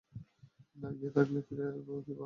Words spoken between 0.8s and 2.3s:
না গিয়ে থাকলে ফিরে কীভাবে এলো?